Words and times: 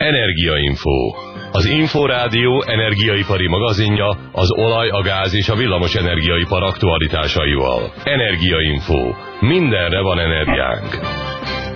Energiainfo. 0.00 0.98
Az 1.52 1.64
Inforádió 1.64 2.62
energiaipari 2.66 3.48
magazinja 3.48 4.08
az 4.32 4.50
olaj, 4.52 4.88
a 4.88 5.02
gáz 5.02 5.34
és 5.34 5.48
a 5.48 5.56
villamos 5.56 5.94
energiaipar 5.94 6.62
aktualitásaival. 6.62 7.92
Energiainfo. 8.04 9.02
Mindenre 9.40 10.00
van 10.00 10.18
energiánk. 10.18 10.90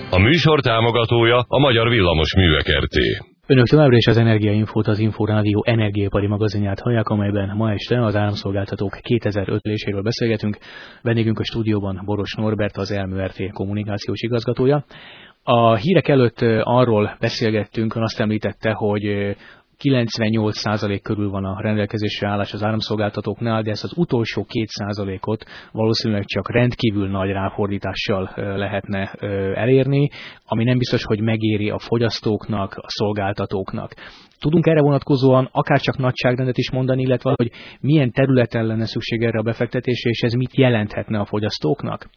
A 0.09 0.19
műsor 0.19 0.61
támogatója 0.61 1.45
a 1.47 1.59
Magyar 1.59 1.89
Villamos 1.89 2.35
Művek 2.35 2.67
RT. 2.83 2.97
Önök 3.47 3.67
továbbra 3.67 3.97
is 3.97 4.07
az 4.07 4.17
Energiainfót, 4.17 4.87
az 4.87 4.99
Inforádió 4.99 5.63
energiaipari 5.65 6.27
magazinját 6.27 6.79
hallják, 6.79 7.07
amelyben 7.07 7.55
ma 7.55 7.71
este 7.71 8.05
az 8.05 8.15
áramszolgáltatók 8.15 8.97
2005 9.01 9.61
léséről 9.63 10.01
beszélgetünk. 10.01 10.57
Vendégünk 11.01 11.39
a 11.39 11.43
stúdióban 11.43 12.01
Boros 12.05 12.33
Norbert, 12.33 12.77
az 12.77 12.91
ELMÜRT 12.91 13.51
kommunikációs 13.53 14.21
igazgatója. 14.21 14.85
A 15.47 15.75
hírek 15.75 16.07
előtt 16.07 16.41
arról 16.61 17.15
beszélgettünk, 17.19 17.95
ön 17.95 18.03
azt 18.03 18.19
említette, 18.19 18.71
hogy 18.71 19.35
98% 19.83 20.99
körül 21.03 21.29
van 21.29 21.45
a 21.45 21.61
rendelkezésre 21.61 22.29
állás 22.29 22.53
az 22.53 22.63
áramszolgáltatóknál, 22.63 23.61
de 23.61 23.71
ezt 23.71 23.83
az 23.83 23.97
utolsó 23.97 24.45
2%-ot 24.49 25.45
valószínűleg 25.71 26.25
csak 26.25 26.51
rendkívül 26.51 27.09
nagy 27.09 27.29
ráfordítással 27.29 28.31
lehetne 28.35 29.11
elérni, 29.55 30.09
ami 30.45 30.63
nem 30.63 30.77
biztos, 30.77 31.03
hogy 31.03 31.21
megéri 31.21 31.69
a 31.69 31.79
fogyasztóknak, 31.79 32.73
a 32.75 32.87
szolgáltatóknak. 32.87 33.93
Tudunk 34.39 34.65
erre 34.65 34.81
vonatkozóan 34.81 35.49
akár 35.51 35.79
csak 35.79 35.97
nagyságrendet 35.97 36.57
is 36.57 36.71
mondani, 36.71 37.01
illetve 37.01 37.33
hogy 37.35 37.51
milyen 37.79 38.11
területen 38.11 38.65
lenne 38.65 38.85
szükség 38.85 39.23
erre 39.23 39.39
a 39.39 39.43
befektetésre, 39.43 40.09
és 40.09 40.21
ez 40.21 40.33
mit 40.33 40.55
jelenthetne 40.55 41.19
a 41.19 41.25
fogyasztóknak? 41.25 42.09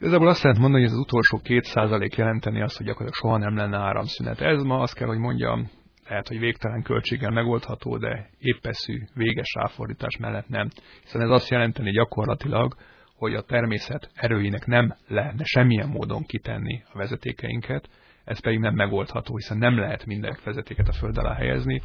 Igazából 0.00 0.28
azt 0.28 0.42
lehet 0.42 0.58
mondani, 0.58 0.82
hogy 0.82 0.92
az 0.92 0.98
utolsó 0.98 1.38
két 1.38 1.64
százalék 1.64 2.16
jelenteni 2.16 2.62
azt, 2.62 2.76
hogy 2.76 2.86
gyakorlatilag 2.86 3.22
soha 3.22 3.50
nem 3.50 3.56
lenne 3.56 3.78
áramszünet. 3.78 4.40
Ez 4.40 4.62
ma 4.62 4.78
azt 4.78 4.94
kell, 4.94 5.06
hogy 5.06 5.18
mondjam, 5.18 5.70
lehet, 6.08 6.28
hogy 6.28 6.38
végtelen 6.38 6.82
költséggel 6.82 7.30
megoldható, 7.30 7.98
de 7.98 8.30
éppeszű, 8.38 9.02
véges 9.14 9.54
ráfordítás 9.54 10.16
mellett 10.16 10.48
nem. 10.48 10.68
Hiszen 11.02 11.20
ez 11.20 11.28
azt 11.28 11.48
jelenteni 11.48 11.90
gyakorlatilag, 11.90 12.74
hogy 13.16 13.34
a 13.34 13.42
természet 13.42 14.10
erőinek 14.14 14.66
nem 14.66 14.94
lehetne 15.08 15.44
semmilyen 15.44 15.88
módon 15.88 16.22
kitenni 16.22 16.82
a 16.92 16.98
vezetékeinket, 16.98 17.88
ez 18.24 18.40
pedig 18.40 18.58
nem 18.58 18.74
megoldható, 18.74 19.36
hiszen 19.36 19.58
nem 19.58 19.78
lehet 19.78 20.06
minden 20.06 20.36
vezetéket 20.44 20.88
a 20.88 20.92
föld 20.92 21.18
alá 21.18 21.34
helyezni. 21.34 21.82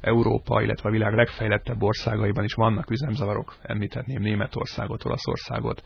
Európa, 0.00 0.62
illetve 0.62 0.88
a 0.88 0.92
világ 0.92 1.14
legfejlettebb 1.14 1.82
országaiban 1.82 2.44
is 2.44 2.54
vannak 2.54 2.90
üzemzavarok, 2.90 3.56
említhetném 3.62 4.22
Németországot, 4.22 5.04
Olaszországot, 5.04 5.82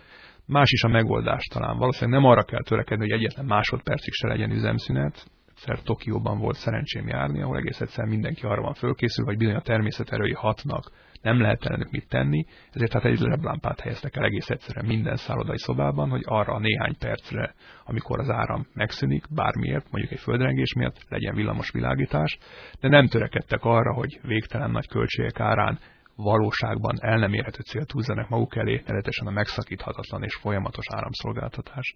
Más 0.47 0.70
is 0.70 0.83
a 0.83 0.89
megoldás 0.89 1.45
talán. 1.45 1.79
Valószínűleg 1.79 2.20
nem 2.20 2.31
arra 2.31 2.42
kell 2.42 2.62
törekedni, 2.62 3.11
hogy 3.11 3.20
egyetlen 3.20 3.45
másodpercig 3.45 4.12
se 4.12 4.29
legyen 4.29 4.51
üzemszünet. 4.51 5.27
Egyszer 5.48 5.81
Tokióban 5.83 6.39
volt 6.39 6.57
szerencsém 6.57 7.09
járni, 7.09 7.42
ahol 7.42 7.57
egész 7.57 7.81
egyszer 7.81 8.05
mindenki 8.05 8.47
arra 8.47 8.62
van 8.62 8.75
fölkészül, 8.75 9.25
hogy 9.25 9.37
bizony 9.37 9.55
a 9.55 9.61
természet 9.61 10.12
erői 10.12 10.33
hatnak, 10.33 10.91
nem 11.25 11.41
lehet 11.41 11.64
ellenük 11.64 11.91
mit 11.91 12.08
tenni, 12.08 12.47
ezért 12.72 12.92
hát 12.92 13.05
egy 13.05 13.17
zseblámpát 13.17 13.80
helyeztek 13.80 14.17
el 14.17 14.25
egész 14.25 14.50
egyszerűen 14.50 14.86
minden 14.86 15.17
szállodai 15.17 15.58
szobában, 15.58 16.11
hogy 16.11 16.22
arra 16.25 16.53
a 16.53 16.58
néhány 16.58 16.97
percre, 16.98 17.55
amikor 17.84 18.19
az 18.19 18.30
áram 18.30 18.67
megszűnik, 18.75 19.25
bármiért, 19.34 19.91
mondjuk 19.91 20.12
egy 20.12 20.20
földrengés 20.20 20.75
miatt, 20.75 21.06
legyen 21.08 21.34
villamos 21.34 21.70
világítás, 21.70 22.39
de 22.80 22.89
nem 22.89 23.06
törekedtek 23.06 23.64
arra, 23.64 23.92
hogy 23.92 24.20
végtelen 24.22 24.70
nagy 24.70 24.89
költségek 24.89 25.41
árán 25.41 25.78
valóságban 26.17 26.97
el 27.01 27.19
nem 27.19 27.33
érhető 27.33 27.62
célt 27.62 27.91
húzzanak 27.91 28.29
maguk 28.29 28.57
elé, 28.57 28.83
nevetesen 28.87 29.27
a 29.27 29.31
megszakíthatatlan 29.31 30.23
és 30.23 30.34
folyamatos 30.34 30.87
áramszolgáltatást. 30.95 31.95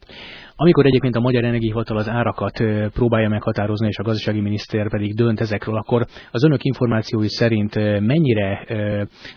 Amikor 0.57 0.87
egyébként 0.87 1.17
a 1.17 1.21
Magyar 1.21 1.45
Energiahivatal 1.45 1.97
az 1.97 2.09
árakat 2.09 2.63
próbálja 2.93 3.29
meghatározni, 3.29 3.87
és 3.87 3.99
a 3.99 4.03
gazdasági 4.03 4.41
miniszter 4.41 4.91
pedig 4.91 5.15
dönt 5.15 5.41
ezekről, 5.41 5.77
akkor 5.77 6.07
az 6.31 6.45
önök 6.45 6.65
információi 6.65 7.29
szerint 7.29 7.75
mennyire 8.01 8.65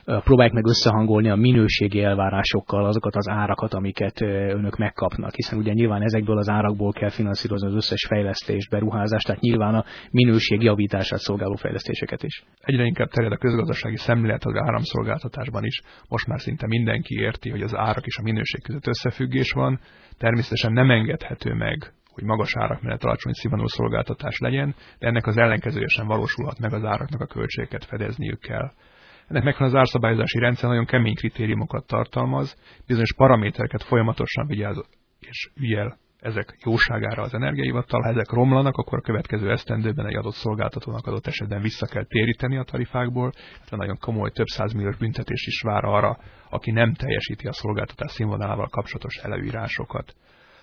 próbálják 0.04 0.54
meg 0.54 0.66
összehangolni 0.66 1.30
a 1.30 1.36
minőségi 1.36 2.04
elvárásokkal 2.04 2.86
azokat 2.86 3.16
az 3.16 3.30
árakat, 3.30 3.74
amiket 3.74 4.22
önök 4.22 4.78
megkapnak, 4.78 5.36
hiszen 5.36 5.60
ugye 5.60 5.74
nyilván 5.74 6.02
ezekből 6.02 6.38
az 6.38 6.50
árakból 6.50 6.92
kell 6.92 7.10
finanszírozni 7.10 7.68
az 7.68 7.76
összes 7.76 8.06
fejlesztést, 8.08 8.70
beruházást, 8.70 9.26
tehát 9.26 9.42
nyilván 9.42 9.76
a 9.76 9.86
minőség 10.12 10.62
javítását 10.62 11.20
szolgáló 11.20 11.56
fejlesztéseket 11.56 12.24
is. 12.24 12.44
Egyre 12.60 12.84
inkább 12.84 13.10
terjed 13.10 13.32
a 13.32 13.38
közgazdasági 13.38 13.98
szemlélet, 13.98 14.44
az 14.44 14.56
áramszolgáltatásban 14.72 15.64
is 15.64 15.82
most 16.10 16.28
már 16.28 16.40
szinte 16.40 16.68
mindenki 16.68 17.16
érti, 17.16 17.50
hogy 17.50 17.62
az 17.62 17.76
árak 17.76 18.06
és 18.06 18.18
a 18.18 18.22
minőség 18.22 18.62
között 18.64 18.88
összefüggés 18.88 19.52
van. 19.52 19.80
Természetesen 20.18 20.74
nem 20.74 20.92
engedhető 20.92 21.54
meg, 21.54 21.94
hogy 22.14 22.24
magas 22.24 22.56
árak 22.58 22.82
mellett 22.82 23.04
alacsony 23.04 23.34
színvonalú 23.34 23.68
szolgáltatás 23.68 24.38
legyen, 24.38 24.76
de 25.00 25.08
ennek 25.08 25.28
az 25.28 25.38
ellenkezője 25.38 25.88
sem 25.88 26.08
valósulhat 26.08 26.60
meg, 26.60 26.74
az 26.74 26.84
áraknak 26.84 27.22
a 27.22 27.26
költségeket 27.26 27.86
fedezniük 27.86 28.40
kell. 28.40 28.72
Ennek 29.28 29.44
megvan 29.44 29.68
az 29.68 29.76
árszabályozási 29.76 30.40
rendszer 30.40 30.70
nagyon 30.70 30.86
kemény 30.86 31.16
kritériumokat 31.16 31.88
tartalmaz, 31.88 32.56
bizonyos 32.88 33.14
paramétereket 33.14 33.84
folyamatosan 33.84 34.48
vigyáz 34.48 34.82
és 35.20 35.50
ügyel 35.56 35.98
ezek 36.22 36.58
jóságára 36.64 37.22
az 37.22 37.34
energiaivattal, 37.34 38.02
ha 38.02 38.10
ezek 38.10 38.30
romlanak, 38.30 38.78
akkor 38.78 38.98
a 38.98 39.02
következő 39.02 39.52
esztendőben 39.52 40.06
egy 40.06 40.16
adott 40.16 40.34
szolgáltatónak 40.34 41.08
adott 41.08 41.28
esetben 41.28 41.62
vissza 41.62 41.86
kell 41.86 42.06
téríteni 42.06 42.58
a 42.58 42.64
tarifákból, 42.64 43.32
tehát 43.32 43.70
nagyon 43.78 43.98
komoly 43.98 44.30
több 44.30 44.46
százmilliós 44.46 44.98
büntetés 44.98 45.48
is 45.48 45.62
vár 45.62 45.84
arra, 45.84 46.18
aki 46.50 46.72
nem 46.72 46.94
teljesíti 46.94 47.48
a 47.48 47.54
szolgáltatás 47.54 48.12
színvonalával 48.12 48.68
kapcsolatos 48.68 49.16
előírásokat. 49.16 50.16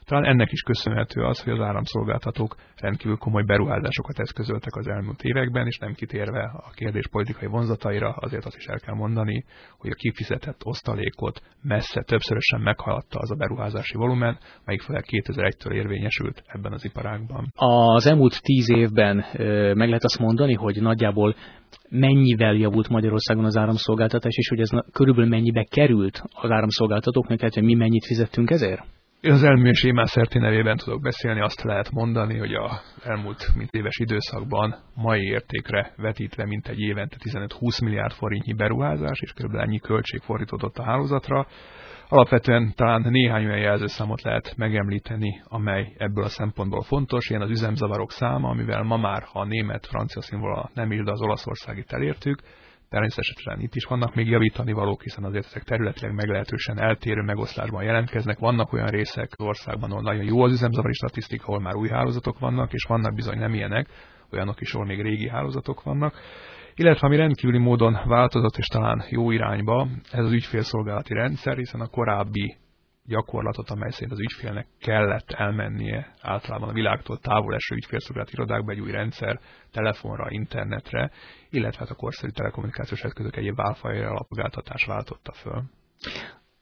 Talán 0.09 0.25
ennek 0.25 0.53
is 0.53 0.61
köszönhető 0.61 1.23
az, 1.23 1.43
hogy 1.43 1.53
az 1.53 1.61
áramszolgáltatók 1.61 2.57
rendkívül 2.77 3.17
komoly 3.17 3.43
beruházásokat 3.43 4.19
eszközöltek 4.19 4.77
az 4.77 4.89
elmúlt 4.89 5.23
években, 5.23 5.67
és 5.67 5.79
nem 5.79 5.93
kitérve 5.93 6.43
a 6.43 6.71
kérdés 6.75 7.09
politikai 7.11 7.49
vonzataira, 7.49 8.11
azért 8.11 8.45
azt 8.45 8.57
is 8.57 8.65
el 8.65 8.79
kell 8.79 8.95
mondani, 8.95 9.45
hogy 9.79 9.91
a 9.91 9.95
kifizetett 9.95 10.65
osztalékot 10.65 11.43
messze 11.63 12.03
többszörösen 12.03 12.61
meghaladta 12.61 13.19
az 13.19 13.31
a 13.31 13.35
beruházási 13.35 13.97
volumen, 13.97 14.39
melyik 14.65 14.83
főleg 14.83 15.05
2001-től 15.07 15.73
érvényesült 15.73 16.43
ebben 16.47 16.73
az 16.73 16.85
iparágban. 16.85 17.53
Az 17.55 18.07
elmúlt 18.07 18.43
tíz 18.43 18.71
évben 18.71 19.25
meg 19.75 19.89
lehet 19.89 20.05
azt 20.05 20.19
mondani, 20.19 20.55
hogy 20.55 20.83
nagyjából 20.83 21.35
mennyivel 21.89 22.55
javult 22.55 22.89
Magyarországon 22.89 23.45
az 23.45 23.57
áramszolgáltatás, 23.57 24.37
és 24.37 24.49
hogy 24.49 24.61
ez 24.61 24.71
körülbelül 24.93 25.31
mennyibe 25.31 25.67
került 25.71 26.23
az 26.35 26.51
áramszolgáltatóknak, 26.51 27.39
tehát 27.39 27.61
mi 27.61 27.75
mennyit 27.75 28.07
fizettünk 28.07 28.51
ezért? 28.51 28.97
Az 29.23 29.43
elmű 29.43 29.69
és 29.69 29.84
Émán 29.84 30.06
Szerti 30.06 30.39
nevében 30.39 30.77
tudok 30.77 31.01
beszélni, 31.01 31.41
azt 31.41 31.62
lehet 31.62 31.91
mondani, 31.91 32.39
hogy 32.39 32.55
a 32.55 32.81
elmúlt 33.05 33.55
mint 33.55 33.71
éves 33.71 33.99
időszakban 33.99 34.77
mai 34.95 35.23
értékre 35.23 35.93
vetítve 35.97 36.47
mint 36.47 36.69
egy 36.69 36.79
évente 36.79 37.17
15-20 37.21 37.84
milliárd 37.84 38.12
forintnyi 38.12 38.53
beruházás, 38.53 39.21
és 39.21 39.33
kb. 39.33 39.55
ennyi 39.55 39.79
költség 39.79 40.21
fordítódott 40.21 40.77
a 40.77 40.84
hálózatra. 40.84 41.47
Alapvetően 42.09 42.73
talán 42.75 43.06
néhány 43.11 43.45
olyan 43.45 43.59
jelzőszámot 43.59 44.23
lehet 44.23 44.55
megemlíteni, 44.56 45.43
amely 45.45 45.93
ebből 45.97 46.25
a 46.25 46.29
szempontból 46.29 46.83
fontos. 46.83 47.29
Ilyen 47.29 47.43
az 47.43 47.50
üzemzavarok 47.50 48.11
száma, 48.11 48.49
amivel 48.49 48.83
ma 48.83 48.97
már, 48.97 49.23
ha 49.23 49.41
a 49.41 49.47
német-francia 49.47 50.23
színvonal 50.23 50.71
nem 50.75 50.93
írd 50.93 51.09
az 51.09 51.21
olaszországit 51.21 51.93
elértük, 51.93 52.43
Természetesen 52.88 53.60
itt 53.60 53.75
is 53.75 53.84
vannak 53.84 54.15
még 54.15 54.28
javítani 54.28 54.72
valók, 54.72 55.03
hiszen 55.03 55.25
azért 55.25 55.44
ezek 55.44 55.62
területileg 55.62 56.15
meglehetősen 56.15 56.78
eltérő 56.78 57.22
megoszlásban 57.22 57.82
jelentkeznek. 57.82 58.38
Vannak 58.38 58.72
olyan 58.72 58.87
részek 58.87 59.31
országban, 59.37 59.91
ahol 59.91 60.03
nagyon 60.03 60.25
jó 60.25 60.43
az 60.43 60.53
üzemzavari 60.53 60.93
statisztika, 60.93 61.47
ahol 61.47 61.60
már 61.60 61.75
új 61.75 61.88
hálózatok 61.88 62.38
vannak, 62.38 62.72
és 62.72 62.84
vannak 62.84 63.15
bizony 63.15 63.38
nem 63.38 63.54
ilyenek, 63.54 63.88
olyanok 64.32 64.60
is, 64.60 64.72
ahol 64.72 64.87
még 64.87 65.03
régi 65.03 65.28
hálózatok 65.28 65.82
vannak. 65.82 66.15
Illetve 66.75 67.06
ami 67.06 67.16
rendkívüli 67.16 67.59
módon 67.59 67.99
változott, 68.04 68.56
és 68.56 68.66
talán 68.66 69.05
jó 69.10 69.31
irányba, 69.31 69.88
ez 70.12 70.25
az 70.25 70.32
ügyfélszolgálati 70.32 71.15
rendszer, 71.15 71.56
hiszen 71.56 71.81
a 71.81 71.88
korábbi 71.88 72.56
gyakorlatot, 73.09 73.71
amely 73.71 73.91
szerint 73.91 74.13
az 74.13 74.21
ügyfélnek 74.21 74.67
kellett 74.81 75.31
elmennie 75.31 76.15
általában 76.21 76.69
a 76.69 76.73
világtól 76.73 77.19
távol 77.19 77.55
eső 77.55 77.75
ügyfélszolgálati 77.75 78.33
irodákba 78.33 78.73
egy 78.73 78.81
új 78.81 78.91
rendszer, 78.91 79.41
telefonra, 79.73 80.27
internetre, 80.31 81.11
illetve 81.50 81.79
hát 81.79 81.91
a 81.91 81.94
korszerű 81.94 82.31
telekommunikációs 82.32 83.03
eszközök 83.03 83.37
egyéb 83.37 83.56
válfajra 83.56 84.09
alapolgáltatás 84.09 84.85
váltotta 84.85 85.32
föl. 85.32 85.62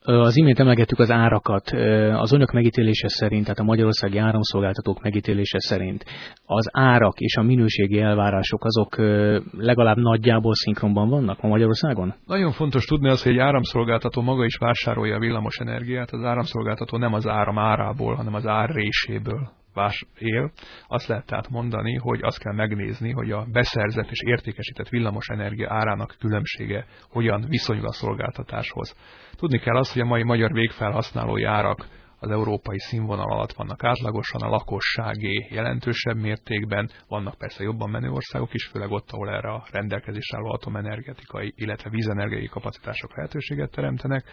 Az 0.07 0.37
imént 0.37 0.59
emlegettük 0.59 0.99
az 0.99 1.11
árakat. 1.11 1.71
Az 2.13 2.33
önök 2.33 2.53
megítélése 2.53 3.09
szerint, 3.09 3.43
tehát 3.43 3.59
a 3.59 3.65
magyarországi 3.65 4.19
áramszolgáltatók 4.19 5.03
megítélése 5.03 5.59
szerint 5.59 6.05
az 6.45 6.69
árak 6.73 7.19
és 7.19 7.37
a 7.37 7.43
minőségi 7.43 8.01
elvárások 8.01 8.65
azok 8.65 8.97
legalább 9.57 9.97
nagyjából 9.97 10.55
szinkronban 10.55 11.09
vannak 11.09 11.43
ma 11.43 11.49
Magyarországon? 11.49 12.15
Nagyon 12.27 12.53
fontos 12.53 12.85
tudni 12.85 13.09
az, 13.09 13.23
hogy 13.23 13.33
egy 13.33 13.39
áramszolgáltató 13.39 14.23
maga 14.23 14.45
is 14.45 14.57
vásárolja 14.57 15.15
a 15.15 15.19
villamos 15.19 15.59
energiát. 15.59 16.11
Az 16.11 16.25
áramszolgáltató 16.25 16.99
nem 16.99 17.13
az 17.13 17.27
áram 17.27 17.59
árából, 17.59 18.15
hanem 18.15 18.35
az 18.35 18.47
ár 18.47 18.71
réséből 18.71 19.51
vás 19.77 20.05
él, 20.19 20.53
azt 20.87 21.07
lehet 21.07 21.27
tehát 21.27 21.49
mondani, 21.49 21.95
hogy 21.95 22.21
azt 22.23 22.39
kell 22.39 22.55
megnézni, 22.55 23.11
hogy 23.11 23.31
a 23.31 23.47
beszerzett 23.53 24.11
és 24.11 24.21
értékesített 24.21 24.89
villamos 24.89 25.29
energia 25.29 25.73
árának 25.73 26.17
különbsége 26.19 26.87
hogyan 27.11 27.45
viszonyul 27.49 27.87
a 27.87 27.93
szolgáltatáshoz. 27.93 28.97
Tudni 29.37 29.59
kell 29.59 29.77
azt, 29.77 29.93
hogy 29.93 30.03
a 30.03 30.07
mai 30.07 30.23
magyar 30.23 30.53
végfelhasználói 30.53 31.45
árak 31.45 31.87
az 32.19 32.31
európai 32.31 32.79
színvonal 32.79 33.33
alatt 33.33 33.53
vannak 33.53 33.85
átlagosan, 33.85 34.41
a 34.41 34.49
lakosságé 34.49 35.47
jelentősebb 35.51 36.17
mértékben, 36.17 36.91
vannak 37.09 37.39
persze 37.39 37.63
jobban 37.63 37.91
menő 37.91 38.09
országok 38.11 38.55
is, 38.55 38.67
főleg 38.67 38.91
ott, 38.91 39.11
ahol 39.11 39.31
erre 39.31 39.49
a 39.49 39.67
rendelkezésre 39.71 40.37
álló 40.37 40.51
atomenergetikai, 40.51 41.53
illetve 41.57 41.91
vízenergiai 41.91 42.47
kapacitások 42.47 43.17
lehetőséget 43.17 43.71
teremtenek. 43.71 44.25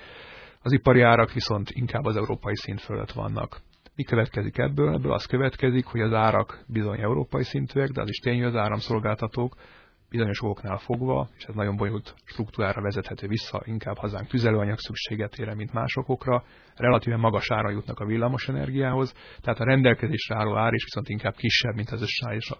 Az 0.61 0.71
ipari 0.71 1.01
árak 1.01 1.33
viszont 1.33 1.69
inkább 1.69 2.05
az 2.05 2.15
európai 2.15 2.55
szint 2.55 2.81
fölött 2.81 3.11
vannak. 3.11 3.61
Mi 3.95 4.03
következik 4.03 4.57
ebből? 4.57 4.93
Ebből 4.93 5.13
az 5.13 5.25
következik, 5.25 5.85
hogy 5.85 6.01
az 6.01 6.13
árak 6.13 6.63
bizony 6.67 6.99
európai 6.99 7.43
szintűek, 7.43 7.89
de 7.89 8.01
az 8.01 8.09
is 8.09 8.17
tény, 8.17 8.37
hogy 8.37 8.47
az 8.47 8.55
áramszolgáltatók 8.55 9.55
bizonyos 10.09 10.41
okoknál 10.41 10.77
fogva, 10.77 11.29
és 11.37 11.43
ez 11.43 11.55
nagyon 11.55 11.75
bonyolult 11.75 12.13
struktúrára 12.25 12.81
vezethető 12.81 13.27
vissza, 13.27 13.61
inkább 13.65 13.97
hazánk 13.97 14.27
tüzelőanyag 14.27 14.79
szükségetére, 14.79 15.55
mint 15.55 15.73
másokokra, 15.73 16.43
relatíven 16.75 17.19
magas 17.19 17.51
ára 17.51 17.69
jutnak 17.69 17.99
a 17.99 18.05
villamos 18.05 18.47
energiához, 18.47 19.13
tehát 19.41 19.59
a 19.59 19.63
rendelkezésre 19.63 20.35
álló 20.35 20.57
ár 20.57 20.73
is 20.73 20.83
viszont 20.83 21.09
inkább 21.09 21.35
kisebb, 21.35 21.75
mint 21.75 21.89
az 21.89 22.05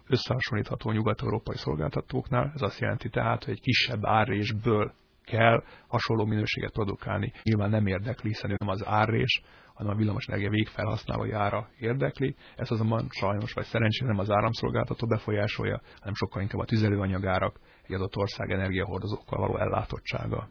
összehasonlítható 0.07 0.91
nyugat-európai 0.91 1.57
szolgáltatóknál. 1.57 2.51
Ez 2.55 2.61
azt 2.61 2.79
jelenti 2.79 3.09
tehát, 3.09 3.43
hogy 3.43 3.53
egy 3.53 3.61
kisebb 3.61 4.05
árrésből 4.05 4.93
kell 5.25 5.63
hasonló 5.87 6.25
minőséget 6.25 6.71
produkálni. 6.71 7.31
Nyilván 7.43 7.69
nem 7.69 7.85
érdekli, 7.85 8.29
hiszen 8.29 8.55
nem 8.57 8.69
az 8.69 8.85
árrés, 8.85 9.41
hanem 9.73 9.91
a 9.91 9.95
villamosenergia 9.95 10.49
végfelhasználói 10.49 11.31
ára 11.31 11.69
érdekli. 11.79 12.35
Ez 12.55 12.71
azonban 12.71 13.07
sajnos 13.09 13.53
vagy 13.53 13.65
szerencsére 13.65 14.11
nem 14.11 14.19
az 14.19 14.31
áramszolgáltató 14.31 15.07
befolyásolja, 15.07 15.81
hanem 15.99 16.13
sokkal 16.13 16.41
inkább 16.41 16.61
a 16.61 16.65
tüzelőanyagárak 16.65 17.59
egy 17.83 17.93
adott 17.93 18.17
ország 18.17 18.51
energiahordozókkal 18.51 19.39
való 19.39 19.57
ellátottsága. 19.57 20.49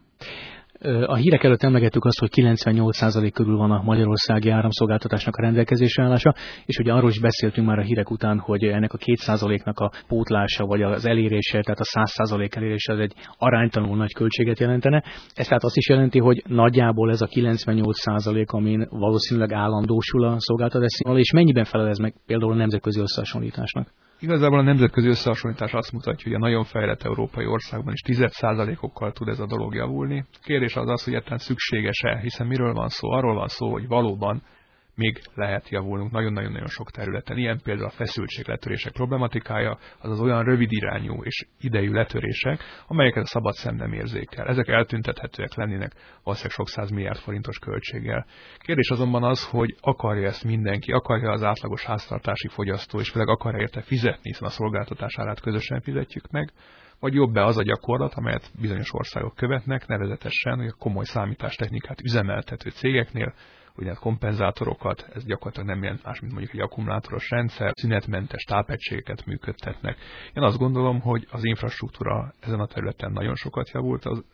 A 1.07 1.15
hírek 1.15 1.45
előtt 1.45 1.63
emlegettük 1.63 2.05
azt, 2.05 2.19
hogy 2.19 2.29
98% 2.33 3.31
körül 3.35 3.57
van 3.57 3.71
a 3.71 3.83
magyarországi 3.83 4.51
áramszolgáltatásnak 4.51 5.37
a 5.37 5.43
rendelkezésre 5.43 6.03
állása, 6.03 6.35
és 6.65 6.79
ugye 6.79 6.93
arról 6.93 7.11
is 7.11 7.21
beszéltünk 7.21 7.67
már 7.67 7.79
a 7.79 7.83
hírek 7.83 8.11
után, 8.11 8.39
hogy 8.39 8.65
ennek 8.65 8.93
a 8.93 8.99
2%-nak 8.99 9.79
a 9.79 9.91
pótlása, 10.09 10.65
vagy 10.65 10.83
az 10.83 11.07
elérése, 11.07 11.61
tehát 11.61 11.81
a 11.81 12.01
100% 12.25 12.57
elérése 12.57 12.93
az 12.93 12.99
egy 12.99 13.15
aránytalanul 13.39 13.97
nagy 13.97 14.13
költséget 14.13 14.59
jelentene. 14.59 15.05
Ez 15.35 15.47
tehát 15.47 15.65
azt 15.65 15.77
is 15.77 15.89
jelenti, 15.89 16.19
hogy 16.19 16.43
nagyjából 16.47 17.11
ez 17.11 17.21
a 17.21 17.27
98% 17.27 18.47
amin 18.47 18.87
valószínűleg 18.91 19.53
állandósul 19.53 20.25
a 20.25 20.35
szolgáltatás, 20.39 21.01
és 21.15 21.33
mennyiben 21.33 21.65
felel 21.65 21.89
ez 21.89 21.99
meg 21.99 22.15
például 22.27 22.53
a 22.53 22.57
nemzetközi 22.57 23.01
összehasonlításnak? 23.01 23.89
Igazából 24.23 24.59
a 24.59 24.63
nemzetközi 24.63 25.09
összehasonlítás 25.09 25.73
azt 25.73 25.93
mutatja, 25.93 26.25
hogy 26.25 26.35
a 26.35 26.47
nagyon 26.47 26.65
fejlett 26.65 27.03
európai 27.03 27.47
országban 27.47 27.93
is 27.93 28.01
10%-okkal 28.07 29.13
tud 29.13 29.29
ez 29.29 29.39
a 29.41 29.47
dolog 29.47 29.75
javulni. 29.75 30.25
Kérdés 30.43 30.77
az 30.77 30.89
az, 30.89 31.05
hogy 31.05 31.13
egyáltalán 31.13 31.39
szükséges-e, 31.39 32.19
hiszen 32.19 32.47
miről 32.47 32.73
van 32.73 32.89
szó? 32.89 33.11
Arról 33.11 33.35
van 33.35 33.49
szó, 33.49 33.71
hogy 33.71 33.87
valóban 33.87 34.43
még 35.03 35.23
lehet 35.35 35.69
javulnunk 35.69 36.11
nagyon-nagyon-nagyon 36.11 36.69
sok 36.69 36.91
területen. 36.91 37.39
Ilyen 37.39 37.61
például 37.63 37.87
a 37.87 37.91
feszültségletörések 37.91 38.93
problematikája, 38.93 39.79
azaz 39.99 40.21
olyan 40.21 40.45
rövid 40.45 40.73
irányú 40.73 41.23
és 41.23 41.47
idejű 41.61 41.93
letörések, 41.93 42.61
amelyeket 42.87 43.23
a 43.23 43.27
szabad 43.27 43.55
szem 43.55 43.75
nem 43.75 43.93
érzékel. 43.93 44.47
Ezek 44.47 44.69
eltüntethetőek 44.69 45.55
lennének 45.55 45.93
valószínűleg 46.23 46.57
sok 46.57 46.69
száz 46.69 46.91
milliárd 46.91 47.19
forintos 47.19 47.59
költséggel. 47.59 48.27
Kérdés 48.59 48.89
azonban 48.89 49.23
az, 49.23 49.49
hogy 49.49 49.77
akarja 49.81 50.27
ezt 50.27 50.45
mindenki, 50.45 50.93
akarja 50.93 51.31
az 51.31 51.43
átlagos 51.43 51.85
háztartási 51.85 52.49
fogyasztó, 52.49 52.99
és 53.01 53.11
főleg 53.11 53.29
akarja 53.29 53.61
érte 53.61 53.81
fizetni, 53.81 54.31
hiszen 54.31 54.49
a 54.49 54.51
szolgáltatás 54.51 55.19
árát 55.19 55.41
közösen 55.41 55.81
fizetjük 55.81 56.31
meg, 56.31 56.53
vagy 57.01 57.15
jobb-e 57.15 57.45
az 57.45 57.59
a 57.59 57.63
gyakorlat, 57.63 58.15
amelyet 58.15 58.51
bizonyos 58.61 58.93
országok 58.93 59.35
követnek, 59.35 59.87
nevezetesen, 59.87 60.57
hogy 60.57 60.67
a 60.67 60.77
komoly 60.79 61.05
számítástechnikát 61.05 62.01
üzemeltető 62.01 62.71
cégeknél 62.71 63.35
úgynevezett 63.77 64.03
kompenzátorokat, 64.03 65.09
ez 65.15 65.25
gyakorlatilag 65.25 65.69
nem 65.69 65.83
ilyen 65.83 66.01
más, 66.05 66.21
mint 66.21 66.33
mondjuk 66.33 66.55
egy 66.55 66.61
akkumulátoros 66.61 67.31
rendszer, 67.31 67.73
szünetmentes 67.75 68.43
tápegységeket 68.43 69.27
működtetnek. 69.27 69.97
Én 70.33 70.43
azt 70.43 70.59
gondolom, 70.59 71.01
hogy 71.01 71.27
az 71.31 71.45
infrastruktúra 71.45 72.33
ezen 72.41 72.61
a 72.61 72.67
területen 72.67 73.13
nagyon 73.13 73.35
sokat 73.35 73.71
javult 73.71 74.05
az 74.05 74.25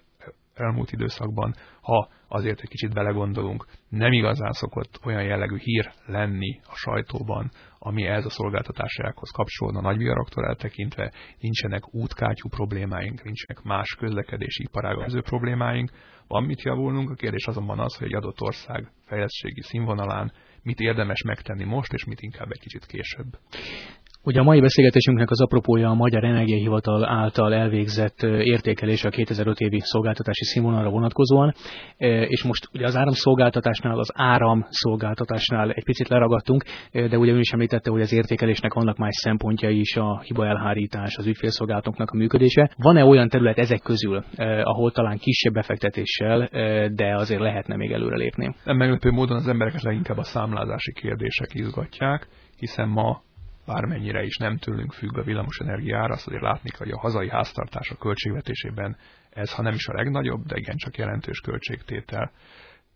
elmúlt 0.58 0.93
időszakban, 0.93 1.55
ha 1.81 2.08
azért 2.28 2.60
egy 2.60 2.69
kicsit 2.69 2.94
belegondolunk, 2.94 3.66
nem 3.88 4.12
igazán 4.12 4.52
szokott 4.52 5.00
olyan 5.05 5.22
jellegű 5.22 5.56
hír 5.58 5.93
lenni 6.06 6.60
a 6.64 6.75
sajtóban, 6.75 7.50
ami 7.78 8.06
ez 8.06 8.25
a 8.25 8.31
szolgáltatásához 8.31 9.31
kapcsolódna 9.31 9.81
nagyviharaktól 9.81 10.46
eltekintve, 10.46 11.12
nincsenek 11.40 11.94
útkátyú 11.94 12.49
problémáink, 12.49 13.22
nincsenek 13.22 13.62
más 13.64 13.94
közlekedési 13.99 14.62
iparágazó 14.62 15.20
problémáink, 15.20 15.90
van 16.26 16.44
mit 16.44 16.62
javulnunk, 16.62 17.11
a 17.11 17.14
kérdés 17.14 17.46
azonban 17.46 17.78
az, 17.78 17.96
hogy 17.96 18.06
egy 18.06 18.14
adott 18.14 18.40
ország 18.40 18.93
fejlettségi 19.04 19.62
színvonalán 19.62 20.32
mit 20.62 20.78
érdemes 20.81 21.22
megtenni 21.22 21.64
most, 21.64 21.93
és 21.93 22.04
mit 22.04 22.20
inkább 22.20 22.50
egy 22.50 22.61
kicsit 22.61 22.87
később. 22.87 23.38
Ugye 24.24 24.40
a 24.40 24.42
mai 24.42 24.60
beszélgetésünknek 24.60 25.30
az 25.30 25.40
apropója 25.40 25.88
a 25.88 25.94
Magyar 25.94 26.24
Energiahivatal 26.24 27.04
által 27.04 27.54
elvégzett 27.54 28.22
értékelés 28.22 29.04
a 29.04 29.10
2005 29.10 29.58
évi 29.60 29.80
szolgáltatási 29.80 30.44
színvonalra 30.44 30.90
vonatkozóan, 30.90 31.54
és 32.28 32.42
most 32.42 32.68
ugye 32.72 32.86
az 32.86 32.96
áramszolgáltatásnál, 32.96 33.98
az 33.98 34.10
áramszolgáltatásnál 34.14 35.70
egy 35.70 35.84
picit 35.84 36.08
leragadtunk, 36.08 36.64
de 36.92 37.18
ugye 37.18 37.32
ön 37.32 37.38
is 37.38 37.50
említette, 37.50 37.90
hogy 37.90 38.00
az 38.00 38.12
értékelésnek 38.12 38.72
vannak 38.74 38.96
más 38.96 39.14
szempontjai 39.14 39.78
is, 39.78 39.96
a 39.96 40.20
hiba 40.20 40.46
elhárítás, 40.46 41.16
az 41.16 41.26
ügyfélszolgálatoknak 41.26 42.10
a 42.10 42.16
működése. 42.16 42.70
Van-e 42.76 43.04
olyan 43.04 43.28
terület 43.28 43.58
ezek 43.58 43.80
közül, 43.80 44.24
ahol 44.62 44.90
talán 44.90 45.18
kisebb 45.18 45.52
befektetéssel, 45.52 46.48
de 46.94 47.14
azért 47.16 47.40
lehetne 47.40 47.76
még 47.76 47.92
előrelépni? 47.92 48.54
Meglepő 48.64 49.10
módon 49.10 49.36
az 49.36 49.48
embereket 49.48 49.82
leginkább 49.82 50.18
a 50.18 50.22
számlázási 50.22 50.92
kérdések 50.92 51.48
izgatják, 51.54 52.28
hiszen 52.58 52.88
ma 52.88 53.26
bármennyire 53.72 54.22
is 54.22 54.36
nem 54.36 54.56
tőlünk 54.56 54.92
függ 54.92 55.18
a 55.18 55.22
villamosenergia 55.22 55.98
ára, 55.98 56.14
azt 56.14 56.26
azért 56.26 56.42
látni 56.42 56.70
hogy 56.78 56.90
a 56.90 56.98
hazai 56.98 57.28
háztartások 57.28 57.98
költségvetésében 57.98 58.96
ez, 59.30 59.54
ha 59.54 59.62
nem 59.62 59.74
is 59.74 59.86
a 59.86 59.92
legnagyobb, 59.92 60.46
de 60.46 60.56
igencsak 60.56 60.96
jelentős 60.96 61.40
költségtétel. 61.40 62.30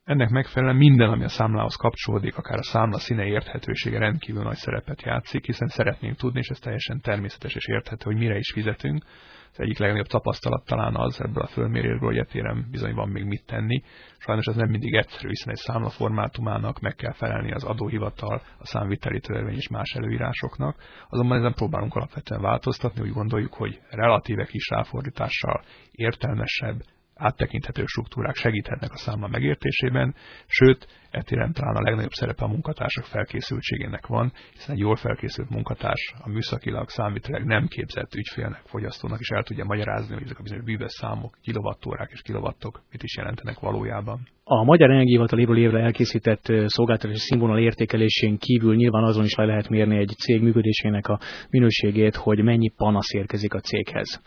Ennek 0.05 0.29
megfelelően 0.29 0.77
minden, 0.77 1.09
ami 1.09 1.25
a 1.25 1.29
számlához 1.29 1.75
kapcsolódik, 1.75 2.37
akár 2.37 2.59
a 2.59 2.63
számla 2.63 2.99
színe 2.99 3.25
érthetősége 3.25 3.99
rendkívül 3.99 4.43
nagy 4.43 4.57
szerepet 4.57 5.03
játszik, 5.03 5.47
hiszen 5.47 5.69
szeretnénk 5.69 6.17
tudni, 6.17 6.39
és 6.39 6.49
ez 6.49 6.59
teljesen 6.59 7.01
természetes 7.01 7.55
és 7.55 7.67
érthető, 7.67 8.05
hogy 8.05 8.17
mire 8.17 8.37
is 8.37 8.53
fizetünk, 8.53 9.05
az 9.53 9.61
egyik 9.61 9.79
legnagyobb 9.79 10.07
tapasztalat 10.07 10.65
talán 10.65 10.95
az 10.95 11.21
ebből 11.21 11.43
a 11.43 11.47
fölmérésből, 11.47 12.09
hogy 12.09 12.19
etérem 12.19 12.67
bizony 12.71 12.95
van 12.95 13.09
még 13.09 13.25
mit 13.25 13.47
tenni. 13.47 13.83
Sajnos 14.19 14.47
ez 14.47 14.55
nem 14.55 14.71
mindig 14.71 14.95
egyszerű, 14.95 15.29
hiszen 15.29 15.53
egy 15.53 15.59
számla 15.59 15.91
formátumának 15.91 16.81
meg 16.81 16.95
kell 16.95 17.13
felelni 17.13 17.53
az 17.53 17.65
adóhivatal, 17.65 18.43
a 18.59 18.67
számviteli 18.67 19.21
törvény 19.21 19.57
és 19.57 19.69
más 19.69 19.93
előírásoknak. 19.95 20.77
Azonban 21.09 21.39
ezen 21.39 21.55
próbálunk 21.55 21.95
alapvetően 21.95 22.41
változtatni, 22.41 23.03
úgy 23.03 23.13
gondoljuk, 23.13 23.55
hogy 23.55 23.81
relatíve 23.91 24.45
kis 24.45 24.69
ráfordítással 24.69 25.65
értelmesebb, 25.91 26.81
áttekinthető 27.15 27.85
struktúrák 27.87 28.35
segíthetnek 28.35 28.93
a 28.93 28.97
számla 28.97 29.29
megértésében, 29.29 30.15
sőt, 30.47 31.02
ettéren 31.13 31.53
talán 31.53 31.77
a 31.77 31.83
legnagyobb 31.83 32.11
szerepe 32.11 32.45
a 32.45 32.49
munkatársak 32.49 33.05
felkészültségének 33.05 34.07
van, 34.07 34.33
hiszen 34.53 34.75
egy 34.75 34.81
jól 34.81 34.97
felkészült 34.97 35.51
munkatárs 35.51 36.15
a 36.25 36.29
műszakilag 36.29 36.89
számvitileg 36.89 37.45
nem 37.45 37.67
képzett 37.67 38.15
ügyfélnek, 38.15 38.63
fogyasztónak 38.65 39.21
is 39.21 39.29
el 39.29 39.43
tudja 39.43 39.65
magyarázni, 39.65 40.15
hogy 40.15 40.23
ezek 40.23 40.39
a 40.39 40.43
bizonyos 40.43 40.65
bűvös 40.65 40.93
számok, 40.93 41.39
kilovattórák 41.43 42.11
és 42.13 42.23
kilovattok 42.23 42.83
mit 42.91 43.03
is 43.03 43.17
jelentenek 43.17 43.59
valójában. 43.59 44.29
A 44.45 44.65
Magyar 44.65 44.91
Energiahivatal 44.91 45.39
évről 45.39 45.59
évre 45.59 45.83
elkészített 45.83 46.53
szolgáltatási 46.67 47.19
színvonal 47.19 47.59
értékelésén 47.59 48.39
kívül 48.39 48.75
nyilván 48.75 49.05
azon 49.05 49.25
is 49.25 49.35
le 49.35 49.45
lehet 49.45 49.69
mérni 49.69 49.97
egy 49.97 50.15
cég 50.19 50.43
működésének 50.43 51.09
a 51.09 51.21
minőségét, 51.51 52.17
hogy 52.17 52.43
mennyi 52.43 52.69
panasz 52.77 53.13
érkezik 53.13 53.55
a 53.55 53.61
céghez. 53.61 54.21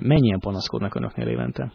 Mennyien 0.00 0.40
panaszkodnak 0.40 0.94
önöknél 0.94 1.28
évente? 1.28 1.72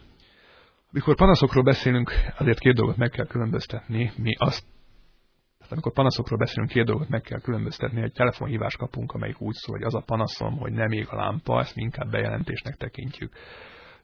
Mikor 0.92 1.16
panaszokról 1.16 1.64
beszélünk, 1.64 2.10
azért 2.38 2.58
két 2.58 2.74
dolgot 2.74 2.96
meg 2.96 3.10
kell 3.10 3.26
különböztetni. 3.26 4.12
Mi 4.16 4.34
azt 4.38 4.64
amikor 5.68 5.92
panaszokról 5.92 6.38
beszélünk, 6.38 6.70
két 6.70 6.84
dolgot 6.84 7.08
meg 7.08 7.20
kell 7.20 7.40
különböztetni. 7.40 8.02
Egy 8.02 8.12
telefonhívást 8.12 8.76
kapunk, 8.76 9.12
amelyik 9.12 9.40
úgy 9.40 9.54
szól, 9.54 9.76
hogy 9.76 9.86
az 9.86 9.94
a 9.94 10.02
panaszom, 10.06 10.58
hogy 10.58 10.72
nem 10.72 10.90
ég 10.90 11.06
a 11.10 11.16
lámpa, 11.16 11.60
ezt 11.60 11.74
mi 11.74 11.82
inkább 11.82 12.10
bejelentésnek 12.10 12.76
tekintjük. 12.76 13.32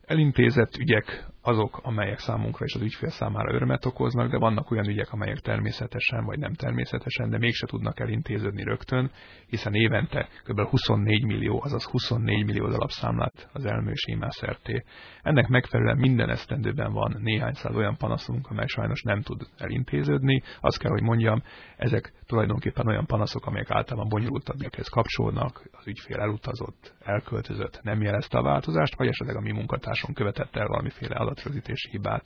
Elintézett 0.08 0.76
ügyek 0.76 1.26
azok, 1.42 1.80
amelyek 1.82 2.18
számunkra 2.18 2.64
és 2.64 2.74
az 2.74 2.82
ügyfél 2.82 3.10
számára 3.10 3.54
örömet 3.54 3.84
okoznak, 3.84 4.30
de 4.30 4.38
vannak 4.38 4.70
olyan 4.70 4.88
ügyek, 4.88 5.12
amelyek 5.12 5.38
természetesen 5.38 6.24
vagy 6.24 6.38
nem 6.38 6.54
természetesen, 6.54 7.30
de 7.30 7.38
mégse 7.38 7.66
tudnak 7.66 8.00
elintéződni 8.00 8.62
rögtön, 8.62 9.10
hiszen 9.46 9.74
évente 9.74 10.28
kb. 10.44 10.60
24 10.60 11.24
millió, 11.24 11.62
azaz 11.62 11.84
24 11.84 12.44
millió 12.44 12.64
alapszámlát 12.64 13.48
az 13.52 13.64
elmős 13.64 14.04
szerté. 14.28 14.84
Ennek 15.22 15.48
megfelelően 15.48 15.98
minden 15.98 16.30
esztendőben 16.30 16.92
van 16.92 17.16
néhány 17.18 17.54
száz 17.54 17.74
olyan 17.74 17.96
panaszunk, 17.96 18.50
amely 18.50 18.66
sajnos 18.66 19.02
nem 19.02 19.20
tud 19.22 19.42
elintéződni. 19.56 20.42
Azt 20.60 20.78
kell, 20.78 20.90
hogy 20.90 21.02
mondjam, 21.02 21.42
ezek 21.76 22.12
tulajdonképpen 22.26 22.86
olyan 22.86 23.06
panaszok, 23.06 23.46
amelyek 23.46 23.70
általában 23.70 24.08
bonyolultabbakhez 24.08 24.88
kapcsolnak, 24.88 25.62
az 25.72 25.86
ügyfél 25.86 26.18
elutazott, 26.20 26.94
elköltözött, 27.04 27.80
nem 27.82 28.02
jelezte 28.02 28.38
a 28.38 28.42
változást, 28.42 28.96
vagy 28.96 29.08
esetleg 29.08 29.36
a 29.36 29.40
mi 29.40 29.52
munkatárson 30.06 30.14
követett 30.14 30.56
el 30.56 30.66
valamiféle 30.66 31.14
adatrögzítési 31.14 31.88
hibát. 31.90 32.24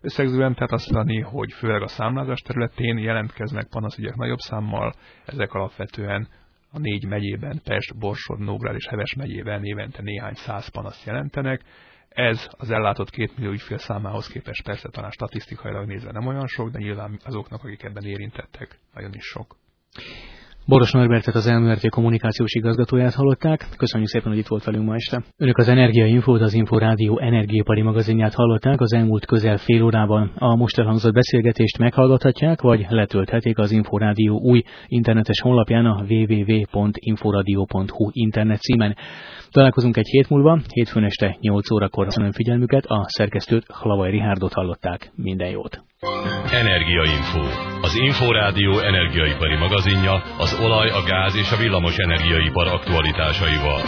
összegzően, 0.00 0.54
tehát 0.54 0.72
azt 0.72 0.90
mondani, 0.90 1.20
hogy 1.20 1.52
főleg 1.52 1.82
a 1.82 1.88
számlázás 1.88 2.40
területén 2.40 2.98
jelentkeznek 2.98 3.68
panaszügyek 3.68 4.14
nagyobb 4.14 4.38
számmal, 4.38 4.94
ezek 5.26 5.52
alapvetően 5.52 6.28
a 6.72 6.78
négy 6.78 7.06
megyében, 7.06 7.60
Pest, 7.64 7.98
Borsod, 7.98 8.38
Nógrád 8.38 8.74
és 8.74 8.86
Heves 8.86 9.14
megyében 9.14 9.64
évente 9.64 10.02
néhány 10.02 10.34
száz 10.34 10.68
panaszt 10.68 11.06
jelentenek. 11.06 11.62
Ez 12.08 12.48
az 12.50 12.70
ellátott 12.70 13.10
két 13.10 13.36
millió 13.36 13.52
ügyfél 13.52 13.78
számához 13.78 14.26
képest 14.26 14.64
persze 14.64 14.88
talán 14.88 15.10
statisztikailag 15.10 15.86
nézve 15.86 16.12
nem 16.12 16.26
olyan 16.26 16.46
sok, 16.46 16.70
de 16.70 16.78
nyilván 16.78 17.18
azoknak, 17.24 17.64
akik 17.64 17.82
ebben 17.82 18.04
érintettek, 18.04 18.78
nagyon 18.94 19.14
is 19.14 19.24
sok. 19.24 19.56
Boros 20.66 20.92
Norbertet 20.92 21.34
az 21.34 21.46
elműerté 21.46 21.88
kommunikációs 21.88 22.54
igazgatóját 22.54 23.14
hallották. 23.14 23.68
Köszönjük 23.76 24.08
szépen, 24.08 24.28
hogy 24.28 24.38
itt 24.38 24.46
volt 24.46 24.64
velünk 24.64 24.86
ma 24.86 24.94
este. 24.94 25.22
Önök 25.36 25.58
az 25.58 25.68
Energia 25.68 26.06
Infót, 26.06 26.40
az 26.40 26.52
Info 26.52 26.78
Rádió 26.78 27.18
energiapari 27.18 27.82
magazinját 27.82 28.34
hallották 28.34 28.80
az 28.80 28.92
elmúlt 28.92 29.26
közel 29.26 29.56
fél 29.56 29.82
órában. 29.82 30.32
A 30.34 30.56
most 30.56 30.78
elhangzott 30.78 31.12
beszélgetést 31.12 31.78
meghallgathatják, 31.78 32.60
vagy 32.60 32.86
letölthetik 32.88 33.58
az 33.58 33.70
Info 33.70 33.96
Rádió 33.96 34.40
új 34.40 34.62
internetes 34.86 35.40
honlapján 35.40 35.86
a 35.86 36.04
www.inforadio.hu 36.08 38.10
internet 38.12 38.60
címen. 38.60 38.96
Találkozunk 39.50 39.96
egy 39.96 40.08
hét 40.08 40.28
múlva, 40.28 40.60
hétfőn 40.72 41.04
este 41.04 41.36
8 41.40 41.70
órakor. 41.70 42.04
Köszönöm 42.04 42.32
figyelmüket, 42.32 42.84
a 42.84 43.04
szerkesztőt 43.08 43.66
Hlavai 43.72 44.10
Rihárdot 44.10 44.52
hallották. 44.52 45.12
Minden 45.14 45.50
jót! 45.50 45.82
Energiainfo. 46.52 47.79
Az 47.90 47.96
Inforádió 47.96 48.78
energiaipari 48.78 49.56
magazinja 49.56 50.22
az 50.38 50.58
olaj, 50.60 50.88
a 50.90 51.02
gáz 51.06 51.36
és 51.36 51.50
a 51.50 51.56
villamos 51.56 51.96
energiaipar 51.96 52.66
aktualitásaival. 52.66 53.80